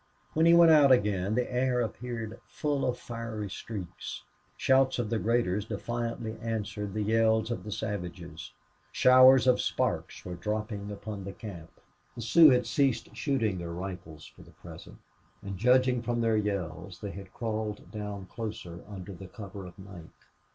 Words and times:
When 0.33 0.47
he 0.47 0.55
went 0.55 0.71
out 0.71 0.91
again 0.91 1.35
the 1.35 1.53
air 1.53 1.79
appeared 1.79 2.41
full 2.47 2.89
of 2.89 2.97
fiery 2.97 3.51
streaks. 3.51 4.23
Shouts 4.57 4.97
of 4.97 5.11
the 5.11 5.19
graders 5.19 5.65
defiantly 5.65 6.39
answered 6.41 6.95
the 6.95 7.03
yells 7.03 7.51
of 7.51 7.63
the 7.63 7.71
savages. 7.71 8.51
Showers 8.91 9.45
of 9.45 9.61
sparks 9.61 10.25
were 10.25 10.33
dropping 10.33 10.89
upon 10.89 11.23
the 11.23 11.33
camp. 11.33 11.79
The 12.15 12.23
Sioux 12.23 12.49
had 12.49 12.65
ceased 12.65 13.15
shooting 13.15 13.59
their 13.59 13.69
rifles 13.73 14.25
for 14.25 14.41
the 14.41 14.49
present, 14.49 14.97
and, 15.43 15.55
judging 15.55 16.01
from 16.01 16.21
their 16.21 16.35
yells, 16.35 16.99
they 17.01 17.11
had 17.11 17.31
crawled 17.31 17.91
down 17.91 18.25
closer 18.25 18.83
under 18.89 19.13
the 19.13 19.27
cover 19.27 19.67
of 19.67 19.77
night. 19.77 20.09